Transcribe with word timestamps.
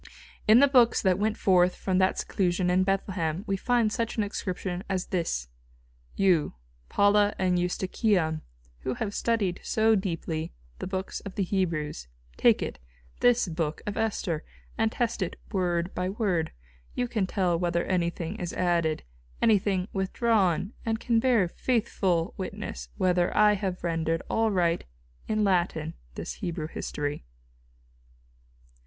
In 0.47 0.57
the 0.57 0.67
books 0.67 0.99
that 1.03 1.19
went 1.19 1.37
forth 1.37 1.75
from 1.75 1.99
that 1.99 2.17
seclusion 2.17 2.71
in 2.71 2.83
Bethlehem 2.83 3.43
we 3.45 3.55
find 3.55 3.91
such 3.93 4.17
an 4.17 4.23
inscription 4.23 4.83
as 4.89 5.05
this: 5.09 5.47
You, 6.15 6.55
Paula, 6.89 7.35
and 7.37 7.59
Eustochium, 7.59 8.41
who 8.79 8.95
have 8.95 9.13
studied 9.13 9.59
so 9.61 9.93
deeply 9.93 10.53
the 10.79 10.87
books 10.87 11.19
of 11.19 11.35
the 11.35 11.43
Hebrews, 11.43 12.07
take 12.35 12.63
it, 12.63 12.79
this 13.19 13.47
book 13.47 13.83
of 13.85 13.95
Esther, 13.95 14.43
and 14.75 14.91
test 14.91 15.21
it 15.21 15.35
word 15.51 15.93
by 15.93 16.09
word; 16.09 16.51
you 16.95 17.07
can 17.07 17.27
tell 17.27 17.59
whether 17.59 17.85
anything 17.85 18.37
is 18.37 18.53
added, 18.53 19.03
anything 19.39 19.87
withdrawn: 19.93 20.73
and 20.83 20.99
can 20.99 21.19
bear 21.19 21.47
faithful 21.47 22.33
witness 22.37 22.89
whether 22.97 23.31
I 23.37 23.53
have 23.53 23.83
rendered 23.83 24.23
aright 24.31 24.85
in 25.27 25.43
Latin 25.43 25.93
this 26.15 26.33
Hebrew 26.41 26.65
history. 26.69 27.23